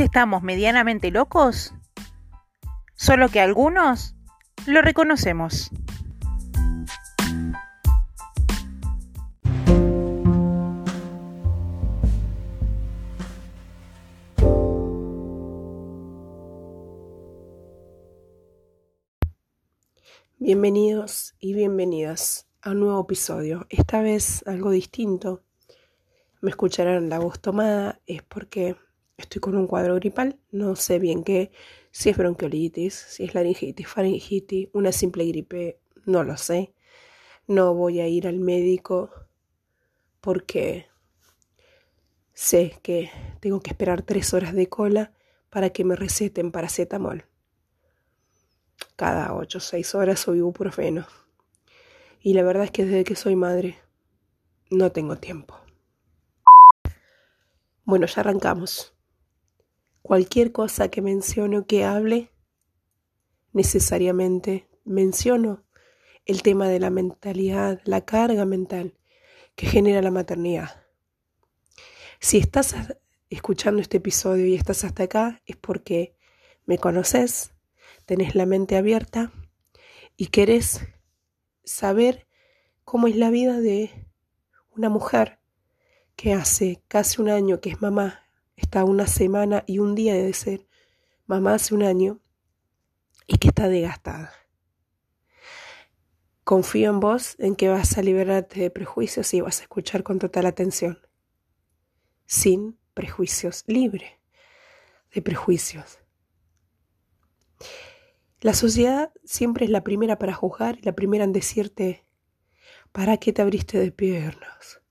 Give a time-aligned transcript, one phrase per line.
[0.00, 1.72] Estamos medianamente locos,
[2.96, 4.16] solo que algunos
[4.66, 5.70] lo reconocemos.
[20.38, 25.44] Bienvenidos y bienvenidas a un nuevo episodio, esta vez algo distinto.
[26.40, 28.76] Me escucharán la voz tomada, es porque
[29.16, 31.52] estoy con un cuadro gripal, no sé bien qué,
[31.90, 36.74] si es bronquiolitis, si es laringitis, faringitis, una simple gripe, no lo sé.
[37.46, 39.10] No voy a ir al médico
[40.20, 40.86] porque
[42.32, 45.12] sé que tengo que esperar tres horas de cola
[45.50, 47.26] para que me receten paracetamol
[48.96, 51.06] cada ocho o seis horas soy ibuprofeno.
[52.20, 53.78] Y la verdad es que desde que soy madre
[54.70, 55.58] no tengo tiempo.
[57.84, 58.93] Bueno, ya arrancamos.
[60.04, 62.30] Cualquier cosa que mencione o que hable,
[63.54, 65.64] necesariamente menciono
[66.26, 68.98] el tema de la mentalidad, la carga mental
[69.54, 70.84] que genera la maternidad.
[72.20, 72.76] Si estás
[73.30, 76.14] escuchando este episodio y estás hasta acá, es porque
[76.66, 77.54] me conoces,
[78.04, 79.32] tenés la mente abierta
[80.18, 80.86] y querés
[81.64, 82.28] saber
[82.84, 83.90] cómo es la vida de
[84.76, 85.38] una mujer
[86.14, 88.23] que hace casi un año que es mamá,
[88.56, 90.66] está una semana y un día de ser
[91.26, 92.20] mamá hace un año
[93.26, 94.32] y que está desgastada.
[96.44, 100.18] Confío en vos, en que vas a liberarte de prejuicios y vas a escuchar con
[100.18, 100.98] total atención.
[102.26, 104.20] Sin prejuicios, libre
[105.12, 105.98] de prejuicios.
[108.40, 112.04] La sociedad siempre es la primera para juzgar y la primera en decirte,
[112.92, 114.82] ¿para qué te abriste de piernas?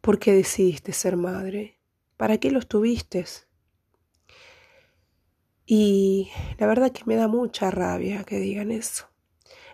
[0.00, 1.75] ¿Por qué decidiste ser madre?
[2.16, 3.24] ¿Para qué los tuviste?
[5.66, 9.08] Y la verdad que me da mucha rabia que digan eso.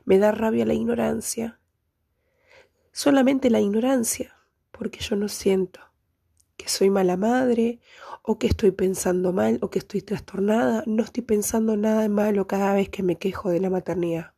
[0.05, 1.61] Me da rabia la ignorancia.
[2.93, 4.37] Solamente la ignorancia,
[4.71, 5.81] porque yo no siento
[6.57, 7.81] que soy mala madre
[8.23, 10.83] o que estoy pensando mal o que estoy trastornada.
[10.87, 14.35] No estoy pensando nada malo cada vez que me quejo de la maternidad.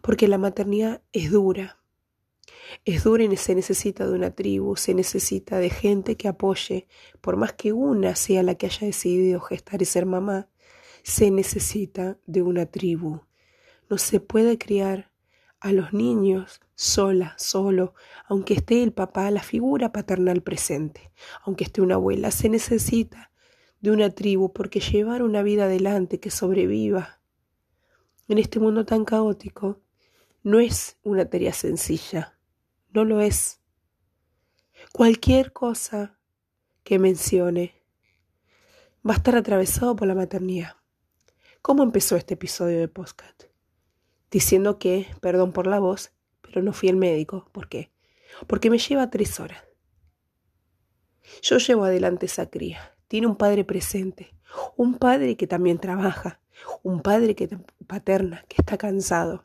[0.00, 1.78] Porque la maternidad es dura.
[2.84, 6.86] Es dura y se necesita de una tribu, se necesita de gente que apoye,
[7.20, 10.48] por más que una sea la que haya decidido gestar y ser mamá,
[11.02, 13.20] se necesita de una tribu.
[13.88, 15.12] No se puede criar
[15.60, 17.94] a los niños sola, solo,
[18.26, 21.10] aunque esté el papá, la figura paternal presente,
[21.44, 23.30] aunque esté una abuela, se necesita
[23.80, 27.20] de una tribu porque llevar una vida adelante que sobreviva
[28.28, 29.80] en este mundo tan caótico
[30.42, 32.35] no es una tarea sencilla,
[32.96, 33.60] no lo es.
[34.90, 36.18] Cualquier cosa
[36.82, 37.74] que mencione
[39.06, 40.76] va a estar atravesado por la maternidad.
[41.60, 43.50] ¿Cómo empezó este episodio de Postcat?
[44.30, 47.50] Diciendo que, perdón por la voz, pero no fui al médico.
[47.52, 47.92] ¿Por qué?
[48.46, 49.62] Porque me lleva tres horas.
[51.42, 52.96] Yo llevo adelante esa cría.
[53.08, 54.34] Tiene un padre presente,
[54.74, 56.40] un padre que también trabaja,
[56.82, 59.44] un padre que paterna, que está cansado,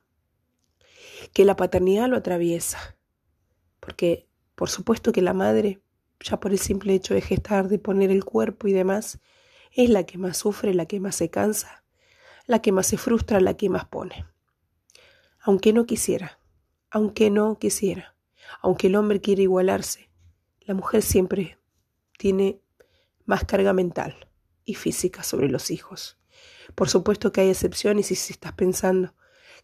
[1.33, 2.95] que la paternidad lo atraviesa.
[3.81, 5.81] Porque, por supuesto que la madre,
[6.21, 9.19] ya por el simple hecho de gestar, de poner el cuerpo y demás,
[9.73, 11.83] es la que más sufre, la que más se cansa,
[12.45, 14.25] la que más se frustra, la que más pone.
[15.41, 16.37] Aunque no quisiera
[16.91, 18.17] aunque no quisiera,
[18.61, 20.09] aunque el hombre quiere igualarse,
[20.59, 21.57] la mujer siempre
[22.17, 22.61] tiene
[23.25, 24.27] más carga mental
[24.65, 26.19] y física sobre los hijos.
[26.75, 29.15] Por supuesto que hay excepciones y si estás pensando,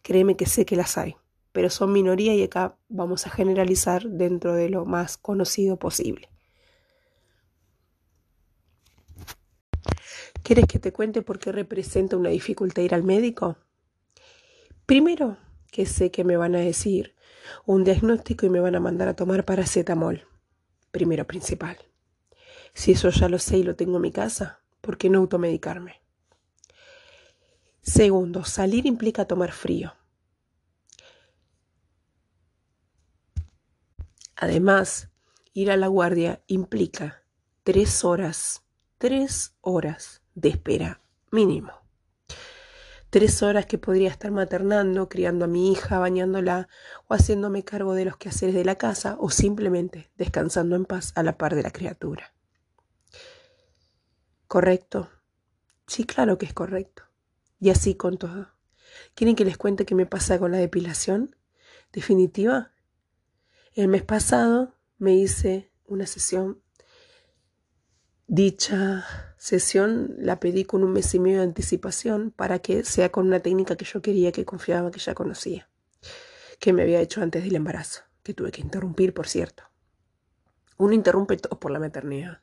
[0.02, 1.16] créeme que sé que las hay,
[1.58, 6.28] pero son minoría y acá vamos a generalizar dentro de lo más conocido posible.
[10.44, 13.56] ¿Quieres que te cuente por qué representa una dificultad ir al médico?
[14.86, 15.36] Primero,
[15.72, 17.16] que sé que me van a decir,
[17.66, 20.28] un diagnóstico y me van a mandar a tomar paracetamol.
[20.92, 21.76] Primero principal.
[22.72, 26.02] Si eso ya lo sé y lo tengo en mi casa, ¿por qué no automedicarme?
[27.82, 29.97] Segundo, salir implica tomar frío.
[34.40, 35.08] Además,
[35.52, 37.24] ir a la guardia implica
[37.64, 38.62] tres horas,
[38.96, 41.00] tres horas de espera
[41.32, 41.72] mínimo.
[43.10, 46.68] Tres horas que podría estar maternando, criando a mi hija, bañándola
[47.08, 51.24] o haciéndome cargo de los quehaceres de la casa o simplemente descansando en paz a
[51.24, 52.32] la par de la criatura.
[54.46, 55.10] ¿Correcto?
[55.88, 57.02] Sí, claro que es correcto.
[57.58, 58.50] Y así con todo.
[59.16, 61.34] ¿Quieren que les cuente qué me pasa con la depilación?
[61.92, 62.70] Definitiva.
[63.78, 66.60] El mes pasado me hice una sesión
[68.26, 73.28] Dicha sesión la pedí con un mes y medio de anticipación para que sea con
[73.28, 75.70] una técnica que yo quería, que confiaba, que ya conocía,
[76.58, 79.62] que me había hecho antes del embarazo, que tuve que interrumpir, por cierto.
[80.76, 82.40] Uno interrumpe todo por la maternidad.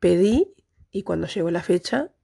[0.00, 0.54] Pedí
[0.90, 2.14] y cuando llegó la fecha,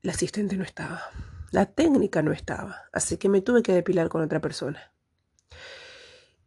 [0.00, 1.02] la asistente no estaba.
[1.50, 4.94] La técnica no estaba, así que me tuve que depilar con otra persona.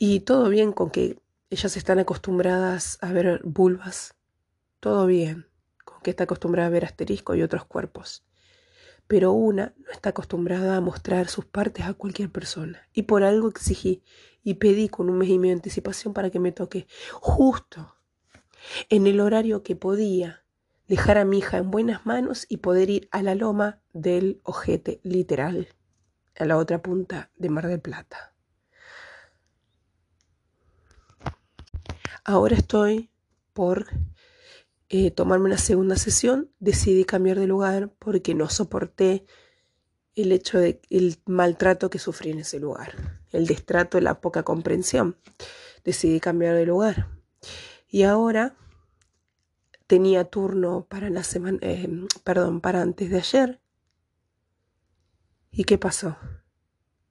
[0.01, 1.19] Y todo bien con que
[1.49, 4.15] ellas están acostumbradas a ver vulvas,
[4.79, 5.47] todo bien
[5.83, 8.23] con que está acostumbrada a ver asterisco y otros cuerpos.
[9.07, 12.87] Pero una no está acostumbrada a mostrar sus partes a cualquier persona.
[12.93, 14.01] Y por algo exigí
[14.41, 16.87] y pedí con un mes y medio de anticipación para que me toque
[17.19, 17.97] justo
[18.89, 20.45] en el horario que podía
[20.87, 25.01] dejar a mi hija en buenas manos y poder ir a la loma del ojete
[25.03, 25.67] literal,
[26.37, 28.28] a la otra punta de Mar del Plata.
[32.24, 33.10] Ahora estoy
[33.54, 33.88] por
[34.89, 39.25] eh, tomarme una segunda sesión, decidí cambiar de lugar porque no soporté
[40.16, 45.18] el hecho de el maltrato que sufrí en ese lugar, el destrato, la poca comprensión.
[45.83, 47.07] Decidí cambiar de lugar.
[47.88, 48.56] Y ahora
[49.88, 51.88] tenía turno para la semana, eh,
[52.24, 53.62] perdón, para antes de ayer.
[55.51, 56.18] ¿Y qué pasó?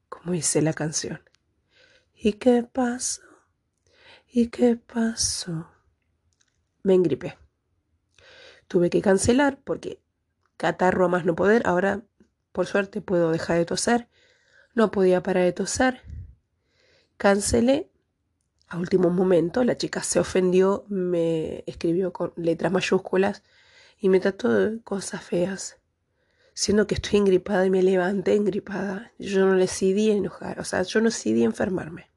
[0.08, 1.20] Como dice la canción.
[2.14, 3.27] ¿Y qué pasó?
[4.30, 5.70] ¿Y qué pasó?
[6.82, 7.38] Me engripé.
[8.66, 10.00] Tuve que cancelar porque
[10.56, 11.62] catarro a más no poder.
[11.64, 12.02] Ahora,
[12.52, 14.08] por suerte, puedo dejar de toser.
[14.74, 16.02] No podía parar de toser.
[17.16, 17.90] Cancelé
[18.68, 23.42] a último momento la chica se ofendió, me escribió con letras mayúsculas
[23.98, 25.78] y me trató de cosas feas.
[26.52, 31.00] Siendo que estoy engripada y me levanté engripada, yo no decidí enojar, o sea, yo
[31.00, 32.10] no decidí enfermarme.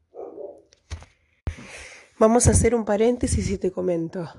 [2.22, 4.30] Vamos a hacer un paréntesis y te comento.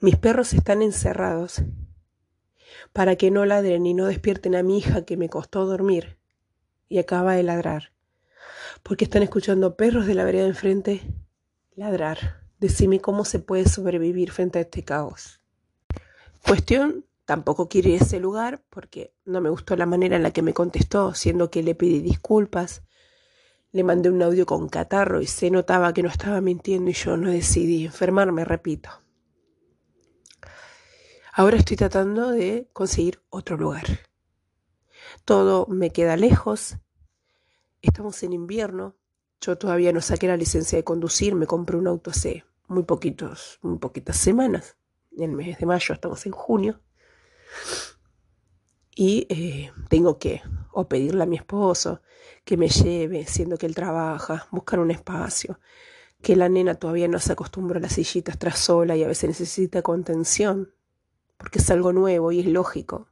[0.00, 1.62] Mis perros están encerrados
[2.92, 6.18] para que no ladren y no despierten a mi hija que me costó dormir
[6.90, 7.94] y acaba de ladrar
[8.82, 11.00] porque están escuchando perros de la vereda enfrente
[11.74, 12.42] ladrar.
[12.58, 15.40] Decime cómo se puede sobrevivir frente a este caos.
[16.46, 20.32] Cuestión, tampoco quiere ir a ese lugar porque no me gustó la manera en la
[20.32, 22.82] que me contestó, siendo que le pedí disculpas.
[23.72, 27.16] Le mandé un audio con catarro y se notaba que no estaba mintiendo y yo
[27.16, 28.90] no decidí enfermarme, repito.
[31.32, 33.86] Ahora estoy tratando de conseguir otro lugar.
[35.24, 36.78] Todo me queda lejos,
[37.82, 38.94] Estamos en invierno.
[39.40, 43.58] Yo todavía no saqué la licencia de conducir, me compré un auto hace muy poquitos,
[43.62, 44.76] muy poquitas semanas.
[45.16, 46.80] En el mes de mayo estamos en junio.
[49.02, 50.42] Y eh, tengo que
[50.72, 52.02] o pedirle a mi esposo
[52.44, 55.58] que me lleve, siendo que él trabaja, buscar un espacio,
[56.20, 59.30] que la nena todavía no se acostumbra a las sillitas tras sola y a veces
[59.30, 60.74] necesita contención,
[61.38, 63.08] porque es algo nuevo y es lógico.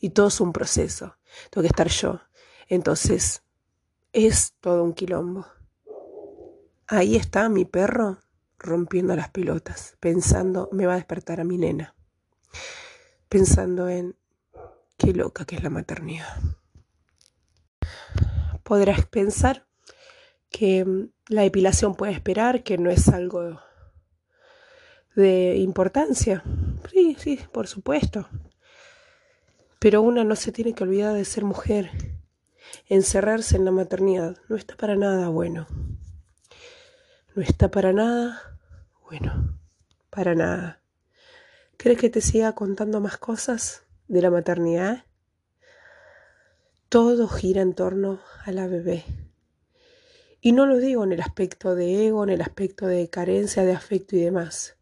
[0.00, 1.16] Y todo es un proceso.
[1.48, 2.20] Tengo que estar yo.
[2.68, 3.42] Entonces,
[4.12, 5.46] es todo un quilombo.
[6.88, 8.18] Ahí está mi perro
[8.58, 11.94] rompiendo las pelotas, pensando, me va a despertar a mi nena,
[13.30, 14.14] pensando en
[14.96, 16.36] qué loca que es la maternidad.
[18.62, 19.66] Podrás pensar
[20.50, 23.60] que mm, la depilación puede esperar, que no es algo
[25.14, 26.42] de importancia.
[26.90, 28.28] Sí, sí, por supuesto.
[29.78, 31.90] Pero una no se tiene que olvidar de ser mujer
[32.88, 35.66] encerrarse en la maternidad no está para nada bueno.
[37.34, 38.58] No está para nada
[39.08, 39.58] bueno.
[40.10, 40.80] Para nada.
[41.76, 45.04] ¿Crees que te siga contando más cosas de la maternidad?
[46.88, 49.04] Todo gira en torno a la bebé.
[50.40, 53.72] Y no lo digo en el aspecto de ego, en el aspecto de carencia de
[53.72, 54.76] afecto y demás.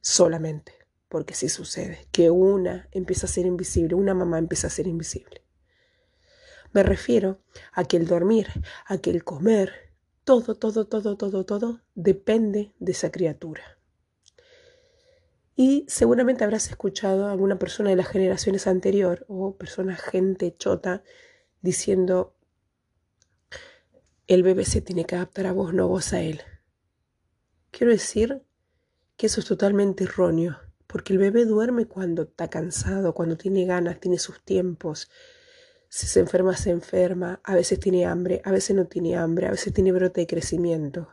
[0.00, 4.86] Solamente porque sí sucede que una empieza a ser invisible, una mamá empieza a ser
[4.86, 5.42] invisible.
[6.72, 7.40] Me refiero
[7.72, 8.46] a que el dormir,
[8.86, 9.90] a que el comer,
[10.22, 13.79] todo, todo, todo, todo, todo depende de esa criatura.
[15.62, 21.02] Y seguramente habrás escuchado a alguna persona de las generaciones anterior o persona gente chota
[21.60, 22.34] diciendo
[24.26, 26.40] el bebé se tiene que adaptar a vos, no vos a él.
[27.70, 28.42] Quiero decir
[29.18, 34.00] que eso es totalmente erróneo, porque el bebé duerme cuando está cansado, cuando tiene ganas,
[34.00, 35.10] tiene sus tiempos,
[35.90, 39.50] si se enferma, se enferma, a veces tiene hambre, a veces no tiene hambre, a
[39.50, 41.12] veces tiene brote de crecimiento.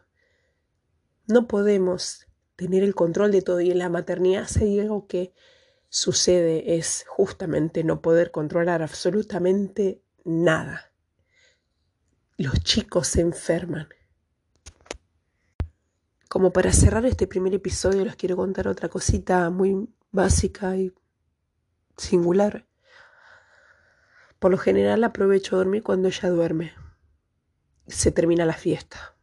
[1.28, 2.27] No podemos
[2.58, 5.34] tener el control de todo y en la maternidad si algo que
[5.88, 10.92] sucede es justamente no poder controlar absolutamente nada.
[12.36, 13.88] Los chicos se enferman.
[16.28, 20.94] Como para cerrar este primer episodio les quiero contar otra cosita muy básica y
[21.96, 22.68] singular.
[24.40, 26.74] Por lo general aprovecho a dormir cuando ella duerme.
[27.88, 29.17] Se termina la fiesta.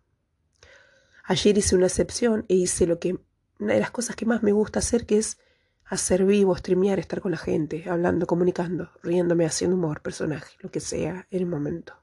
[1.26, 3.18] Ayer hice una excepción e hice lo que
[3.58, 5.38] una de las cosas que más me gusta hacer, que es
[5.86, 10.80] hacer vivo, streamear, estar con la gente, hablando, comunicando, riéndome, haciendo humor, personaje, lo que
[10.80, 11.94] sea en el momento.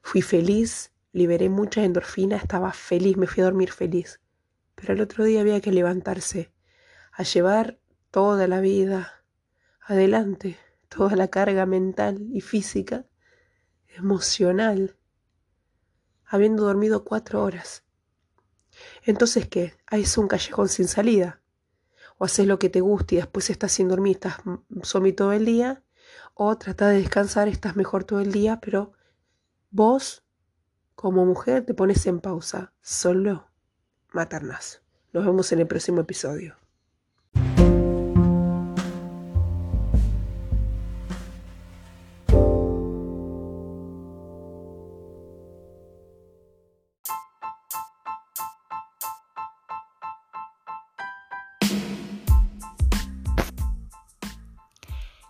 [0.00, 4.20] Fui feliz, liberé mucha endorfina, estaba feliz, me fui a dormir feliz.
[4.74, 6.52] Pero el otro día había que levantarse,
[7.12, 7.78] a llevar
[8.10, 9.24] toda la vida
[9.80, 10.56] adelante,
[10.88, 13.04] toda la carga mental y física,
[13.96, 14.96] emocional,
[16.34, 17.84] habiendo dormido cuatro horas.
[19.04, 19.74] Entonces, ¿qué?
[19.86, 21.40] Ahí es un callejón sin salida.
[22.18, 24.38] O haces lo que te guste y después estás sin dormir, estás
[24.82, 25.84] zombie todo el día.
[26.34, 28.92] O trata de descansar, estás mejor todo el día, pero
[29.70, 30.24] vos,
[30.96, 32.72] como mujer, te pones en pausa.
[32.82, 33.48] Solo
[34.12, 34.82] matarnas.
[35.12, 36.56] Nos vemos en el próximo episodio.